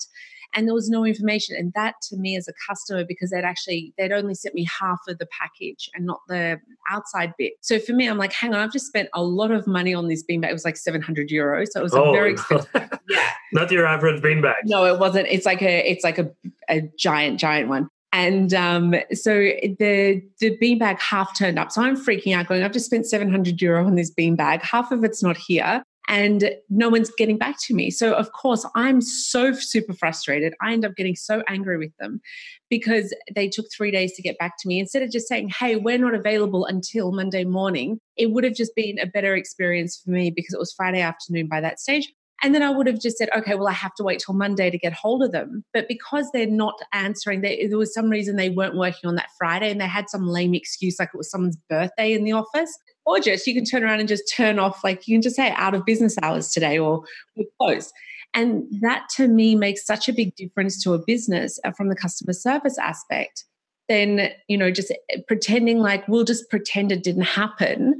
[0.53, 1.55] and there was no information.
[1.57, 4.99] And that to me as a customer because they'd actually they'd only sent me half
[5.07, 7.53] of the package and not the outside bit.
[7.61, 10.07] So for me i'm like hang on i've just spent a lot of money on
[10.07, 10.49] this beanbag.
[10.49, 11.67] It was like 700 euros.
[11.71, 12.69] So it was oh, a very expensive
[13.09, 13.31] yeah.
[13.53, 14.55] Not your average beanbag.
[14.65, 15.27] No it wasn't.
[15.29, 16.31] It's like a it's like a,
[16.69, 17.89] a giant giant one.
[18.13, 21.71] And um, so the the beanbag half turned up.
[21.71, 24.61] So I'm freaking out, going, I've just spent 700 euro on this beanbag.
[24.63, 27.91] Half of it's not here and no one's getting back to me.
[27.91, 30.53] So, of course, I'm so super frustrated.
[30.61, 32.21] I end up getting so angry with them
[32.69, 34.79] because they took three days to get back to me.
[34.79, 38.75] Instead of just saying, hey, we're not available until Monday morning, it would have just
[38.75, 42.11] been a better experience for me because it was Friday afternoon by that stage.
[42.43, 44.69] And then I would have just said, okay, well, I have to wait till Monday
[44.69, 45.63] to get hold of them.
[45.73, 49.29] But because they're not answering, they, there was some reason they weren't working on that
[49.39, 52.77] Friday and they had some lame excuse like it was someone's birthday in the office
[53.07, 53.47] Gorgias.
[53.47, 55.85] You can turn around and just turn off, like you can just say out of
[55.85, 57.03] business hours today or
[57.35, 57.93] we're closed.
[58.33, 61.95] And that to me makes such a big difference to a business uh, from the
[61.95, 63.45] customer service aspect
[63.87, 67.95] than, you know, just eh, pretending like we'll just pretend it didn't happen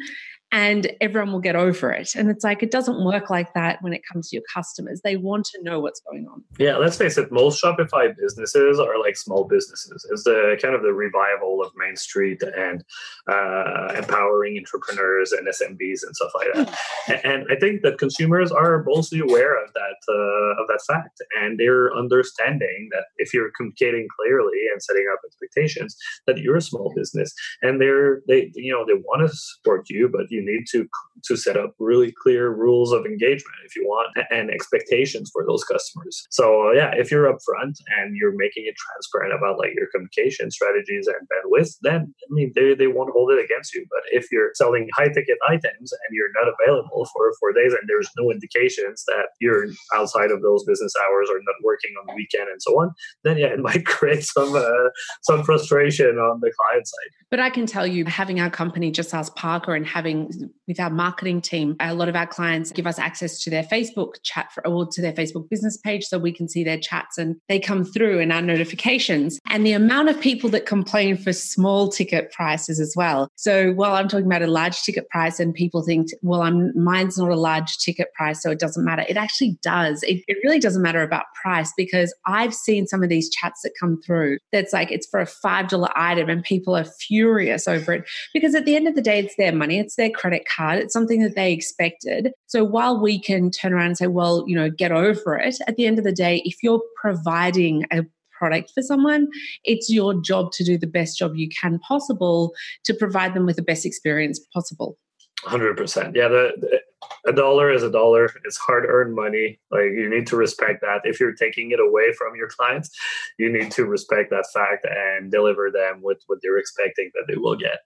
[0.52, 2.16] and everyone will get over it.
[2.16, 5.02] And it's like, it doesn't work like that when it comes to your customers.
[5.04, 6.44] They want to know what's going on.
[6.58, 10.08] Yeah, let's face it, most Shopify businesses are like small businesses.
[10.10, 12.84] It's the kind of the revival of Main Street and
[13.30, 16.70] uh, empowering entrepreneurs and SMBs and stuff like that.
[17.08, 17.28] Hmm.
[17.28, 21.22] and I think that consumers are mostly aware of that, uh, of that fact.
[21.42, 26.62] And they're understanding that if you're communicating clearly and setting up expectations, that you're a
[26.62, 30.66] small business and they're, they, you know, they want to support you, but you need
[30.72, 30.88] to
[31.26, 35.64] to set up really clear rules of engagement if you want and expectations for those
[35.64, 36.28] customers.
[36.30, 41.08] So yeah, if you're upfront and you're making it transparent about like your communication strategies
[41.08, 43.86] and bandwidth, then I mean they, they won't hold it against you.
[43.90, 47.88] But if you're selling high ticket items and you're not available for four days and
[47.88, 52.16] there's no indications that you're outside of those business hours or not working on the
[52.16, 54.90] weekend and so on, then yeah, it might create some uh,
[55.24, 57.12] some frustration on the client side.
[57.30, 60.27] But I can tell you, having our company Just Ask Parker and having
[60.68, 64.16] with our marketing team, a lot of our clients give us access to their Facebook
[64.24, 67.36] chat for, or to their Facebook business page so we can see their chats and
[67.48, 69.40] they come through in our notifications.
[69.50, 73.30] And the amount of people that complain for small ticket prices as well.
[73.36, 77.18] So while I'm talking about a large ticket price and people think, well, I'm mine's
[77.18, 79.06] not a large ticket price, so it doesn't matter.
[79.08, 80.04] It actually does.
[80.04, 83.74] It, it really doesn't matter about price because I've seen some of these chats that
[83.80, 88.04] come through that's like it's for a $5 item and people are furious over it
[88.34, 90.80] because at the end of the day, it's their money, it's their credit card.
[90.80, 92.32] It's something that they expected.
[92.48, 95.76] So while we can turn around and say, well, you know, get over it, at
[95.76, 98.04] the end of the day, if you're providing a
[98.38, 99.28] product for someone,
[99.64, 102.54] it's your job to do the best job you can possible
[102.84, 104.98] to provide them with the best experience possible.
[105.46, 106.16] 100%.
[106.16, 106.82] Yeah, the, the
[107.26, 108.30] a dollar is a dollar.
[108.46, 109.60] It's hard earned money.
[109.72, 111.02] Like you need to respect that.
[111.04, 112.90] If you're taking it away from your clients,
[113.38, 117.38] you need to respect that fact and deliver them with what they're expecting that they
[117.38, 117.80] will get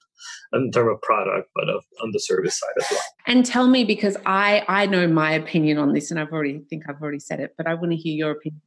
[0.54, 3.02] in terms of product, but of, on the service side as well.
[3.28, 6.84] And tell me because I I know my opinion on this, and I've already think
[6.88, 8.62] I've already said it, but I want to hear your opinion.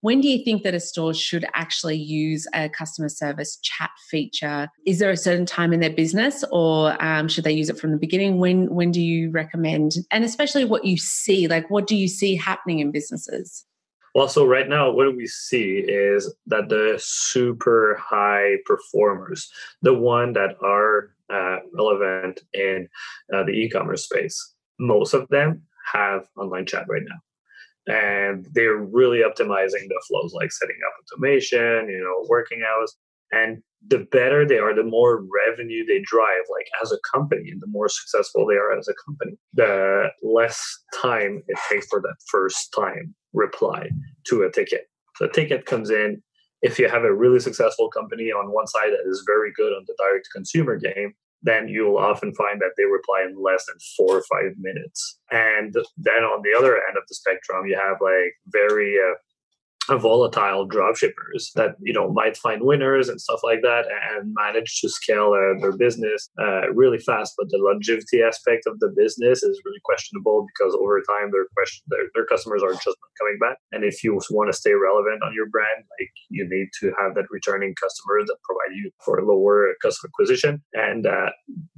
[0.00, 4.68] When do you think that a store should actually use a customer service chat feature?
[4.86, 7.90] Is there a certain time in their business, or um, should they use it from
[7.90, 8.38] the beginning?
[8.38, 9.94] When when do you recommend?
[10.12, 13.64] And especially what you see, like what do you see happening in businesses?
[14.14, 19.50] Well, so right now, what we see is that the super high performers,
[19.82, 22.88] the one that are uh, relevant in
[23.34, 27.16] uh, the e-commerce space, most of them have online chat right now
[27.88, 32.94] and they're really optimizing the flows like setting up automation you know working hours.
[33.30, 37.60] And the better they are the more revenue they drive like as a company and
[37.60, 40.60] the more successful they are as a company the less
[41.00, 43.88] time it takes for that first time reply
[44.26, 44.88] to a ticket.
[45.16, 46.22] So a ticket comes in
[46.62, 49.84] if you have a really successful company on one side that is very good on
[49.86, 53.76] the direct consumer game then you will often find that they reply in less than
[53.96, 55.18] four or five minutes.
[55.30, 59.14] And then on the other end of the spectrum, you have like very uh,
[59.96, 64.88] volatile dropshippers that you know might find winners and stuff like that and manage to
[64.88, 67.34] scale uh, their business uh, really fast.
[67.38, 71.84] But the longevity aspect of the business is really questionable because over time their question
[71.88, 73.56] their, their customers are just not coming back.
[73.72, 77.14] And if you want to stay relevant on your brand like you need to have
[77.14, 80.62] that returning customers that provide you for lower cost of acquisition.
[80.74, 81.30] And uh,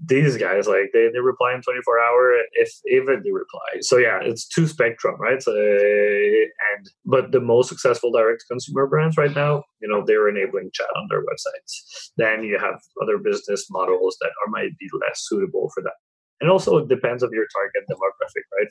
[0.05, 3.81] these guys like they, they reply in 24 hour if even they reply.
[3.81, 5.43] So yeah it's two spectrum right?
[5.43, 10.29] So, and but the most successful successful direct consumer brands right now, you know, they're
[10.29, 12.11] enabling chat on their websites.
[12.17, 15.95] Then you have other business models that are might be less suitable for that.
[16.41, 18.69] And also it depends on your target demographic, right?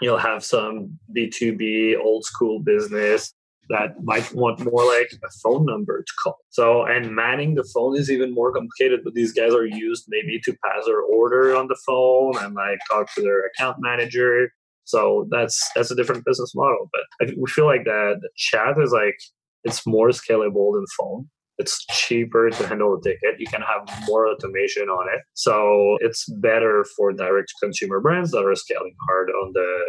[0.00, 3.32] You'll have some B2B old school business
[3.68, 6.38] that might want more like a phone number to call.
[6.50, 10.38] So, and manning the phone is even more complicated, but these guys are used maybe
[10.44, 14.50] to pass their order on the phone and like talk to their account manager.
[14.86, 16.90] So that's that's a different business model.
[16.92, 19.18] But I, we feel like that chat is like
[19.64, 21.28] it's more scalable than phone.
[21.58, 23.40] It's cheaper to handle a ticket.
[23.40, 25.22] You can have more automation on it.
[25.34, 29.82] So it's better for direct consumer brands that are scaling hard on the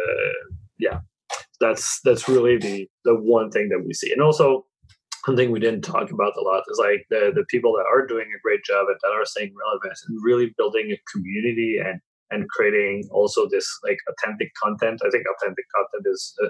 [0.78, 1.00] yeah
[1.60, 4.64] that's that's really the the one thing that we see and also
[5.26, 8.06] one thing we didn't talk about a lot is like the the people that are
[8.06, 12.00] doing a great job at that are staying relevant and really building a community and
[12.30, 15.00] and creating also this like authentic content.
[15.04, 16.48] I think authentic content is, uh,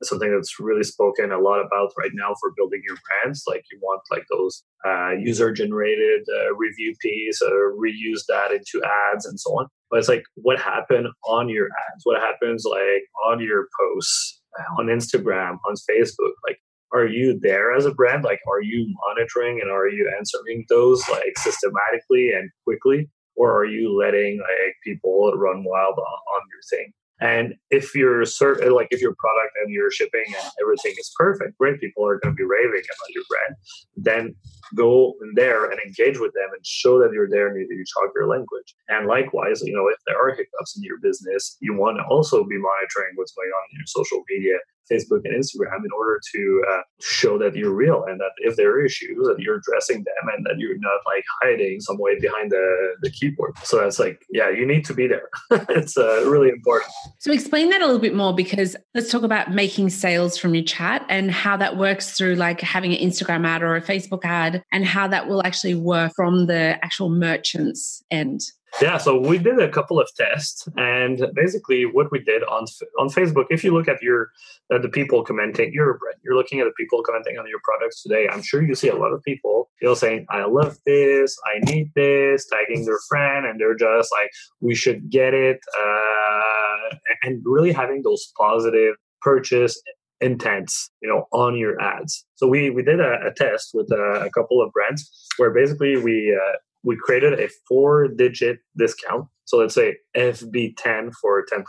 [0.00, 3.42] is something that's really spoken a lot about right now for building your brands.
[3.46, 8.84] Like you want like those uh, user generated uh, review piece or reuse that into
[9.12, 9.66] ads and so on.
[9.90, 12.02] But it's like what happened on your ads?
[12.04, 14.40] What happens like on your posts?
[14.78, 16.32] on Instagram, on Facebook?
[16.46, 16.58] Like,
[16.92, 18.24] are you there as a brand?
[18.24, 23.08] Like, are you monitoring and are you answering those like systematically and quickly?
[23.40, 26.92] Or are you letting like people run wild on, on your thing?
[27.20, 31.56] And if you're certain, like if your product and your shipping and everything is perfect,
[31.56, 33.54] great, people are going to be raving about your brand.
[33.96, 34.34] Then
[34.74, 37.84] go in there and engage with them and show that you're there and you, you
[37.96, 38.74] talk your language.
[38.88, 42.44] And likewise, you know, if there are hiccups in your business, you want to also
[42.44, 44.56] be monitoring what's going on in your social media
[44.90, 48.70] Facebook and Instagram in order to uh, show that you're real and that if there
[48.72, 52.50] are issues that you're addressing them and that you're not like hiding some way behind
[52.50, 53.52] the, the keyboard.
[53.62, 55.28] So that's like, yeah, you need to be there.
[55.70, 56.92] it's uh, really important.
[57.18, 60.64] So explain that a little bit more because let's talk about making sales from your
[60.64, 64.62] chat and how that works through like having an Instagram ad or a Facebook ad
[64.72, 68.40] and how that will actually work from the actual merchant's end.
[68.80, 72.64] Yeah, so we did a couple of tests, and basically what we did on
[72.98, 74.30] on Facebook, if you look at your
[74.72, 78.28] uh, the people commenting, you're you're looking at the people commenting on your products today.
[78.30, 81.58] I'm sure you see a lot of people, you know, saying, "I love this, I
[81.70, 84.30] need this," tagging their friend, and they're just like,
[84.60, 89.80] "We should get it," uh, and really having those positive purchase
[90.20, 92.24] intents, you know, on your ads.
[92.36, 95.96] So we we did a, a test with a, a, couple of brands where basically
[95.96, 99.26] we uh, we created a four digit discount.
[99.44, 101.64] So let's say FB10 for 10%.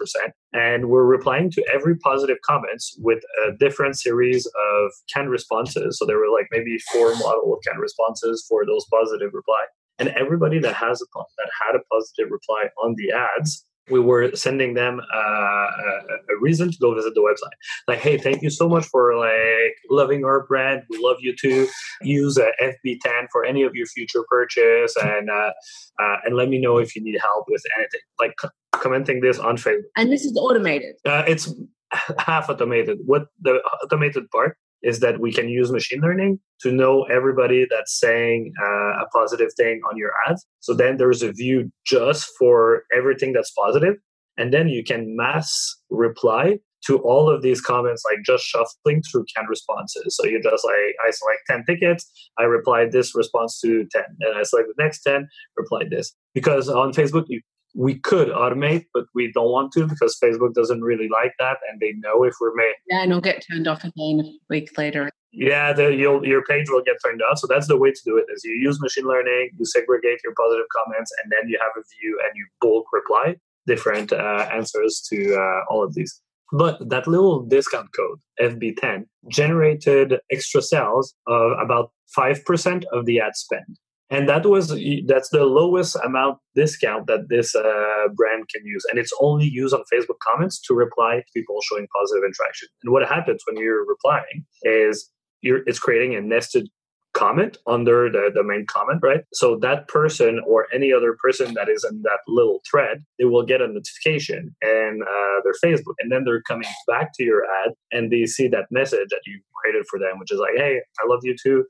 [0.54, 5.98] And we're replying to every positive comments with a different series of canned responses.
[5.98, 9.66] So there were like maybe four model of canned responses for those positive reply.
[9.98, 11.06] And everybody that has a
[11.38, 16.40] that had a positive reply on the ads we were sending them uh, a, a,
[16.40, 17.54] reason to go visit the website.
[17.88, 20.84] Like, hey, thank you so much for like loving our brand.
[20.90, 21.68] We love you too.
[22.02, 25.52] Use a FB10 for any of your future purchase, and uh,
[26.00, 28.02] uh, and let me know if you need help with anything.
[28.20, 28.36] Like
[28.72, 29.90] commenting this on Facebook.
[29.96, 30.96] And this is automated.
[31.06, 31.54] Uh, it's
[32.18, 33.00] half automated.
[33.06, 38.00] What the automated part is that we can use machine learning to know everybody that's
[38.00, 40.38] saying uh, a positive thing on your ad.
[40.60, 43.96] So then there's a view just for everything that's positive,
[44.38, 49.26] and then you can mass reply to all of these comments, like just shuffling through
[49.36, 50.16] canned responses.
[50.16, 54.36] So you just like I select ten tickets, I replied this response to ten, and
[54.38, 56.12] I select the next ten, replied this.
[56.34, 57.42] Because on Facebook, you
[57.76, 61.80] we could automate, but we don't want to because Facebook doesn't really like that, and
[61.80, 62.74] they know if we're made.
[62.90, 65.10] Yeah, and it'll get turned off again a week later.
[65.32, 67.40] Yeah, the, your page will get turned off.
[67.40, 70.34] So that's the way to do it: is you use machine learning, you segregate your
[70.38, 73.36] positive comments, and then you have a view and you bulk reply
[73.68, 76.22] different uh, answers to uh, all of these.
[76.52, 83.22] But that little discount code FB10 generated extra sales of about five percent of the
[83.22, 83.78] ad spend
[84.12, 88.84] and that was that's the lowest amount discount that this uh, brand can use.
[88.90, 92.68] And it's only used on facebook comments to reply to people showing positive interaction.
[92.84, 95.10] And what happens when you're replying is
[95.42, 96.68] you're it's creating a nested
[97.14, 99.22] comment under the, the main comment right?
[99.34, 103.46] So that person or any other person that is in that little thread they will
[103.46, 105.96] get a notification and uh, their facebook.
[106.00, 109.40] And then they're coming back to your ad and they see that message that you
[109.62, 111.64] created for them which is like hey i love you too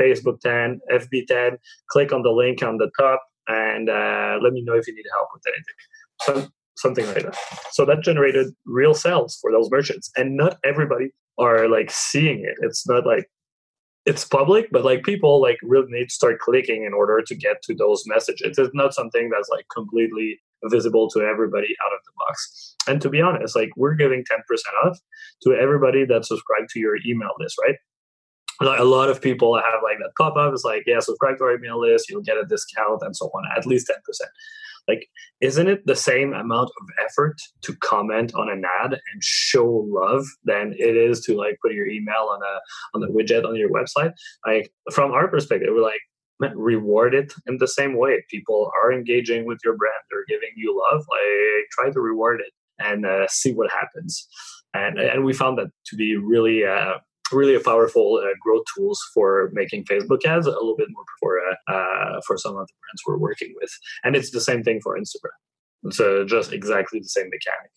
[0.00, 1.58] Facebook 10, FB 10.
[1.88, 5.04] Click on the link on the top and uh, let me know if you need
[5.12, 6.50] help with anything.
[6.76, 7.36] something like that.
[7.70, 10.10] So that generated real sales for those merchants.
[10.16, 12.56] And not everybody are like seeing it.
[12.60, 13.28] It's not like
[14.06, 17.62] it's public, but like people like really need to start clicking in order to get
[17.62, 18.58] to those messages.
[18.58, 22.76] It's not something that's like completely visible to everybody out of the box.
[22.86, 24.24] And to be honest, like we're giving 10%
[24.86, 24.98] off
[25.42, 27.76] to everybody that subscribed to your email list, right?
[28.60, 30.52] Like a lot of people have like that pop up.
[30.52, 33.44] It's like, yeah, subscribe to our email list, you'll get a discount and so on,
[33.56, 33.96] at least 10%.
[34.86, 35.08] Like,
[35.40, 40.26] isn't it the same amount of effort to comment on an ad and show love
[40.44, 42.60] than it is to like put your email on a
[42.94, 44.12] on the widget on your website?
[44.46, 46.00] Like from our perspective, we're like,
[46.54, 48.22] reward it in the same way.
[48.28, 51.00] People are engaging with your brand, they're giving you love.
[51.00, 54.28] Like, try to reward it and uh, see what happens.
[54.74, 56.94] And and we found that to be really uh,
[57.34, 61.38] really a powerful uh, growth tools for making Facebook ads a little bit more for
[61.38, 63.70] uh, uh, for some of the brands we're working with,
[64.04, 65.36] and it's the same thing for Instagram.
[65.84, 67.70] It's just exactly the same mechanic.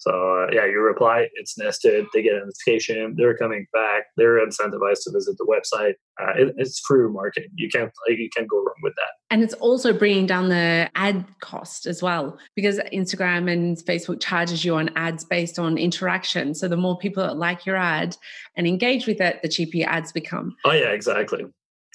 [0.00, 2.06] So uh, yeah, you reply, it's nested.
[2.14, 3.14] They get a notification.
[3.18, 4.04] They're coming back.
[4.16, 5.94] They're incentivized to visit the website.
[6.18, 7.50] Uh, it, it's true marketing.
[7.54, 9.10] You can't like, you can't go wrong with that.
[9.30, 14.64] And it's also bringing down the ad cost as well because Instagram and Facebook charges
[14.64, 16.54] you on ads based on interaction.
[16.54, 18.16] So the more people that like your ad
[18.56, 20.56] and engage with it, the cheaper your ads become.
[20.64, 21.44] Oh yeah, exactly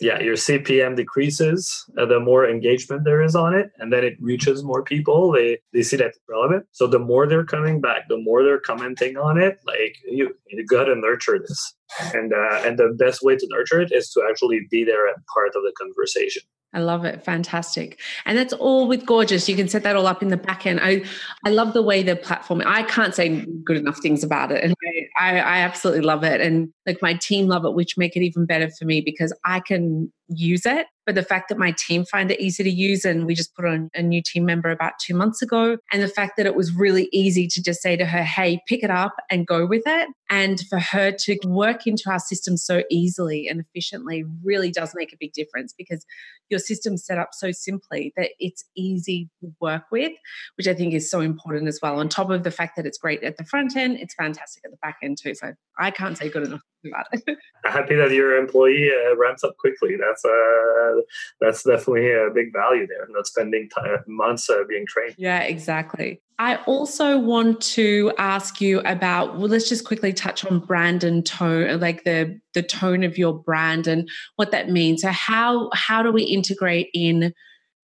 [0.01, 4.17] yeah, your CPM decreases uh, the more engagement there is on it, and then it
[4.19, 5.31] reaches more people.
[5.31, 6.65] They they see that relevant.
[6.71, 9.59] So the more they're coming back, the more they're commenting on it.
[9.65, 11.75] Like you, you got to nurture this,
[12.13, 15.15] and uh, and the best way to nurture it is to actually be there and
[15.33, 16.43] part of the conversation.
[16.73, 17.23] I love it.
[17.23, 18.01] Fantastic.
[18.25, 19.47] And that's all with Gorgias.
[19.47, 20.81] You can set that all up in the back end.
[20.83, 21.05] I,
[21.45, 24.61] I love the way the platform, I can't say good enough things about it.
[24.61, 24.75] And
[25.17, 26.41] I, I absolutely love it.
[26.41, 29.59] And like my team love it, which make it even better for me because I
[29.59, 30.87] can use it.
[31.05, 33.65] But the fact that my team find it easy to use and we just put
[33.65, 36.73] on a new team member about two months ago and the fact that it was
[36.73, 40.09] really easy to just say to her hey pick it up and go with it.
[40.31, 45.13] And for her to work into our system so easily and efficiently really does make
[45.13, 46.05] a big difference because
[46.49, 50.11] your system's set up so simply that it's easy to work with
[50.55, 51.99] which i think is so important as well.
[51.99, 54.71] On top of the fact that it's great at the front end it's fantastic at
[54.71, 58.37] the back end too so i can't say good enough about it happy that your
[58.37, 61.01] employee uh, ramps up quickly that's uh
[61.41, 63.05] that's definitely a big value there.
[63.09, 65.15] Not spending time, months uh, being trained.
[65.17, 66.21] Yeah, exactly.
[66.37, 69.37] I also want to ask you about.
[69.37, 73.33] Well, let's just quickly touch on brand and tone, like the the tone of your
[73.33, 75.01] brand and what that means.
[75.01, 77.33] So how how do we integrate in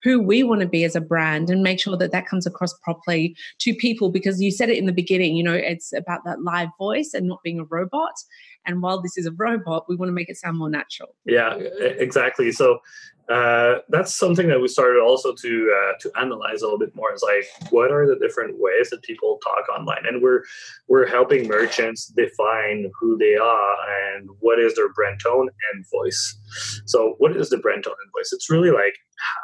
[0.04, 2.74] who we want to be as a brand and make sure that that comes across
[2.80, 6.42] properly to people because you said it in the beginning you know it's about that
[6.44, 8.14] live voice and not being a robot
[8.66, 11.16] and while this is a robot, we want to make it sound more natural.
[11.26, 12.52] Yeah, exactly.
[12.52, 12.80] So
[13.32, 17.14] uh, that's something that we started also to uh, to analyze a little bit more.
[17.14, 20.44] Is like, what are the different ways that people talk online, and we're
[20.90, 23.76] we're helping merchants define who they are
[24.14, 26.38] and what is their brand tone and voice.
[26.86, 28.34] So, what is the brand tone and voice?
[28.34, 28.96] It's really like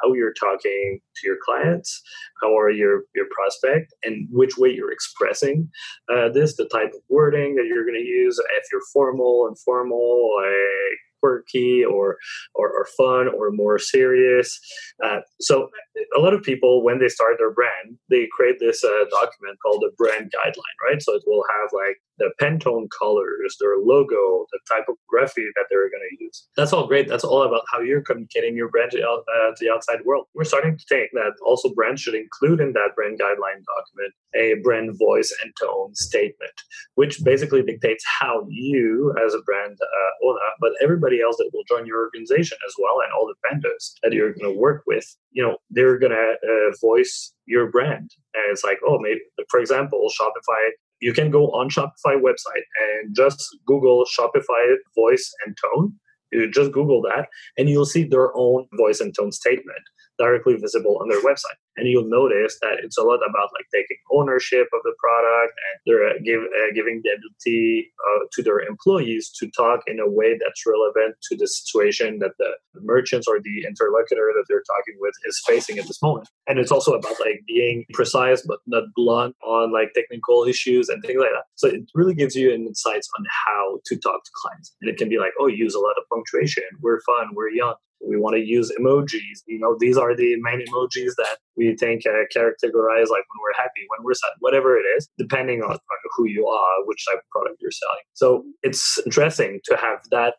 [0.02, 2.02] how you're talking to your clients,
[2.42, 5.70] how are your your prospect, and which way you're expressing
[6.14, 10.36] uh, this, the type of wording that you're going to use, if you're formal, informal,
[10.36, 12.17] like quirky or,
[12.55, 14.59] or, or fun or more serious.
[15.03, 15.67] Uh, so
[16.15, 19.82] a lot of people, when they start their brand, they create this uh, document called
[19.82, 21.01] the brand guideline, right?
[21.01, 24.59] So it will have like the Pantone colors, their logo, the
[25.07, 26.47] graphic that they're going to use.
[26.55, 27.07] That's all great.
[27.07, 30.25] That's all about how you're communicating your brand to, uh, to the outside world.
[30.34, 34.55] We're starting to think that also brands should include in that brand guideline document a
[34.63, 36.53] brand voice and tone statement,
[36.95, 41.63] which basically dictates how you, as a brand uh, owner, but everybody else that will
[41.68, 45.05] join your organization as well, and all the vendors that you're going to work with,
[45.32, 48.11] you know, they're going to uh, voice your brand.
[48.34, 53.15] And it's like, oh, maybe, for example, Shopify you can go on Shopify website and
[53.15, 55.93] just Google Shopify voice and tone.
[56.32, 59.80] You just Google that, and you'll see their own voice and tone statement
[60.20, 63.97] directly visible on their website and you'll notice that it's a lot about like taking
[64.11, 68.59] ownership of the product and they're uh, give, uh, giving the ability uh, to their
[68.59, 72.51] employees to talk in a way that's relevant to the situation that the
[72.82, 76.28] merchants or the interlocutor that they're talking with is facing at this moment.
[76.47, 81.01] And it's also about like being precise but not blunt on like technical issues and
[81.03, 81.45] things like that.
[81.55, 84.75] So it really gives you insights on how to talk to clients.
[84.82, 86.63] And it can be like oh use a lot of punctuation.
[86.82, 87.30] We're fun.
[87.34, 87.75] We're young
[88.06, 89.43] we want to use emojis.
[89.48, 93.58] You know these are the main emojis that we think uh, categorize like when we're
[93.58, 97.20] happy when we're sad whatever it is depending on, on who you are which type
[97.20, 98.04] of product you're selling.
[98.14, 100.36] So it's interesting to have that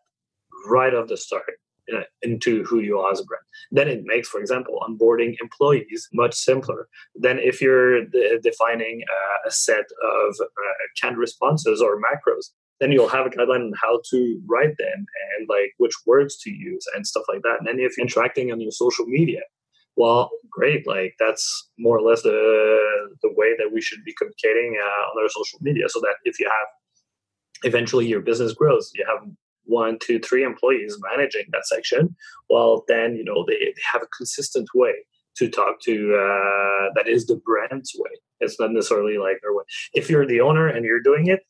[0.68, 1.44] right off the start
[1.94, 3.42] uh, into who you are as a brand.
[3.70, 9.48] Then it makes, for example, onboarding employees much simpler than if you're de- defining uh,
[9.48, 10.46] a set of uh,
[11.00, 12.50] canned responses or macros
[12.80, 15.06] then you'll have a guideline on how to write them
[15.36, 17.56] and like which words to use and stuff like that.
[17.58, 19.40] And then if you're interacting on your social media,
[19.96, 20.86] well, great.
[20.86, 22.78] Like that's more or less the
[23.22, 26.38] the way that we should be communicating uh, on our social media, so that if
[26.38, 26.68] you have
[27.64, 29.28] eventually your business grows, you have
[29.64, 32.14] one, two, three employees managing that section.
[32.48, 34.94] Well, then you know they, they have a consistent way
[35.36, 38.10] to talk to uh, that is the brand's way.
[38.40, 39.64] It's not necessarily like their way.
[39.94, 41.40] If you're the owner and you're doing it,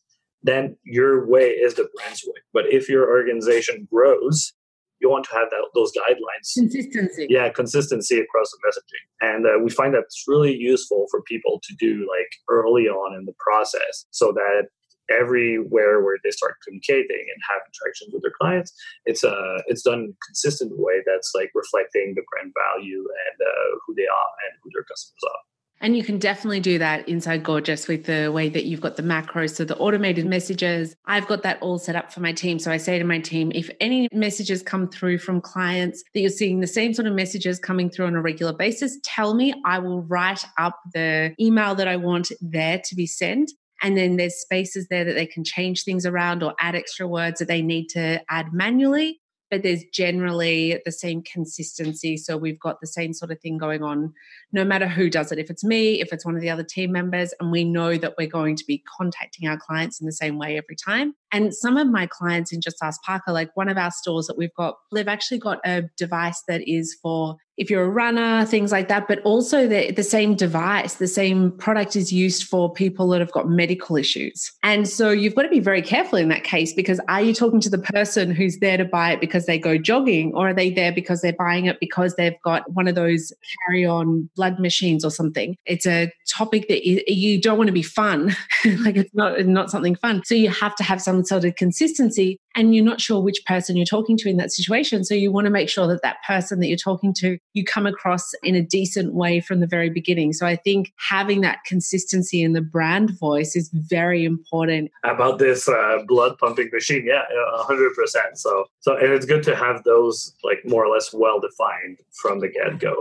[0.42, 2.40] then your way is the brand's way.
[2.52, 4.52] But if your organization grows,
[5.00, 6.54] you want to have that, those guidelines.
[6.54, 7.26] Consistency.
[7.30, 9.32] Yeah, consistency across the messaging.
[9.32, 13.16] And uh, we find that it's really useful for people to do like early on
[13.16, 14.68] in the process so that
[15.10, 18.72] everywhere where they start communicating and have interactions with their clients,
[19.06, 23.36] it's uh it's done in a consistent way that's like reflecting the brand value and
[23.40, 25.42] uh, who they are and who their customers are.
[25.80, 29.02] And you can definitely do that inside Gorgias with the way that you've got the
[29.02, 30.96] macros, so the automated messages.
[31.06, 32.58] I've got that all set up for my team.
[32.58, 36.30] So I say to my team, if any messages come through from clients that you're
[36.30, 39.54] seeing the same sort of messages coming through on a regular basis, tell me.
[39.64, 43.52] I will write up the email that I want there to be sent.
[43.80, 47.38] And then there's spaces there that they can change things around or add extra words
[47.38, 49.20] that they need to add manually.
[49.50, 52.16] But there's generally the same consistency.
[52.16, 54.12] So we've got the same sort of thing going on,
[54.52, 55.38] no matter who does it.
[55.38, 58.14] If it's me, if it's one of the other team members, and we know that
[58.18, 61.14] we're going to be contacting our clients in the same way every time.
[61.32, 64.36] And some of my clients in Just Ask Parker, like one of our stores that
[64.38, 68.70] we've got, they've actually got a device that is for if you're a runner, things
[68.70, 69.08] like that.
[69.08, 73.32] But also, the, the same device, the same product is used for people that have
[73.32, 74.52] got medical issues.
[74.62, 77.60] And so you've got to be very careful in that case because are you talking
[77.60, 80.70] to the person who's there to buy it because they go jogging, or are they
[80.70, 83.32] there because they're buying it because they've got one of those
[83.66, 85.56] carry on blood machines or something?
[85.66, 88.36] It's a topic that you, you don't want to be fun.
[88.80, 90.22] like it's not, not something fun.
[90.24, 93.76] So you have to have some sort of consistency and you're not sure which person
[93.76, 95.04] you're talking to in that situation.
[95.04, 97.86] So you want to make sure that that person that you're talking to, you come
[97.86, 100.32] across in a decent way from the very beginning.
[100.32, 104.90] So I think having that consistency in the brand voice is very important.
[105.04, 107.22] About this uh, blood pumping machine, yeah,
[107.58, 108.38] hundred percent.
[108.38, 112.40] So, so and it's good to have those like more or less well defined from
[112.40, 112.96] the get go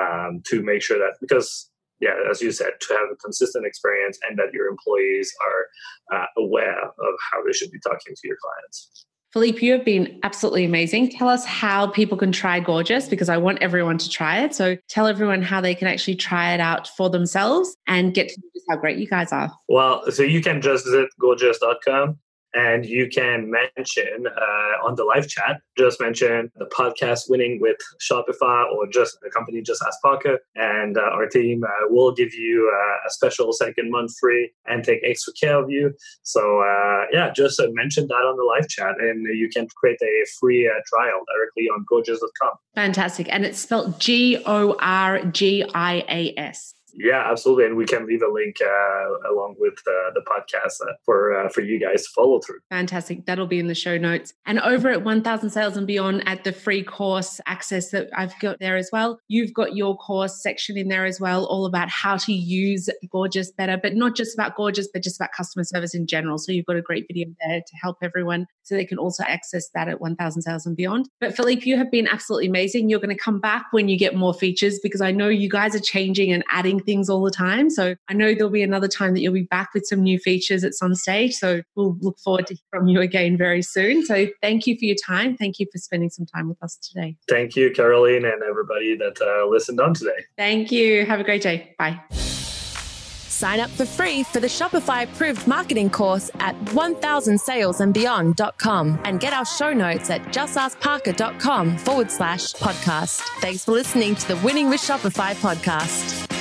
[0.00, 1.69] um, to make sure that because
[2.00, 6.26] yeah, as you said, to have a consistent experience and that your employees are uh,
[6.38, 9.06] aware of how they should be talking to your clients.
[9.32, 11.08] Philippe, you have been absolutely amazing.
[11.10, 14.56] Tell us how people can try Gorgias because I want everyone to try it.
[14.56, 18.40] So tell everyone how they can actually try it out for themselves and get to
[18.40, 19.52] know just how great you guys are.
[19.68, 22.18] Well, so you can just visit gorgias.com
[22.54, 27.76] and you can mention uh, on the live chat, just mention the podcast winning with
[28.00, 32.34] Shopify or just the company Just Ask Parker, and uh, our team uh, will give
[32.34, 35.92] you uh, a special second month free and take extra care of you.
[36.22, 39.98] So uh, yeah, just uh, mention that on the live chat, and you can create
[40.02, 42.52] a free trial directly on gorgias.com.
[42.74, 46.74] Fantastic, and it's spelled G O R G I A S.
[46.94, 50.92] Yeah, absolutely, and we can leave a link uh, along with uh, the podcast uh,
[51.04, 52.58] for uh, for you guys to follow through.
[52.70, 54.34] Fantastic, that'll be in the show notes.
[54.46, 58.38] And over at One Thousand Sales and Beyond, at the free course access that I've
[58.40, 61.88] got there as well, you've got your course section in there as well, all about
[61.88, 65.94] how to use Gorgias better, but not just about Gorgias, but just about customer service
[65.94, 66.38] in general.
[66.38, 69.68] So you've got a great video there to help everyone, so they can also access
[69.74, 71.08] that at One Thousand Sales and Beyond.
[71.20, 72.88] But Philippe, you have been absolutely amazing.
[72.88, 75.74] You're going to come back when you get more features because I know you guys
[75.74, 77.70] are changing and adding things all the time.
[77.70, 80.64] So I know there'll be another time that you'll be back with some new features
[80.64, 81.34] at some stage.
[81.34, 84.04] So we'll look forward to from you again very soon.
[84.04, 85.36] So thank you for your time.
[85.36, 87.16] Thank you for spending some time with us today.
[87.28, 90.24] Thank you, Caroline, and everybody that uh, listened on today.
[90.36, 91.06] Thank you.
[91.06, 91.76] Have a great day.
[91.78, 92.00] Bye.
[92.10, 99.46] Sign up for free for the Shopify approved marketing course at 1000salesandbeyond.com and get our
[99.46, 103.20] show notes at justaskparker.com forward slash podcast.
[103.40, 106.39] Thanks for listening to the Winning with Shopify podcast.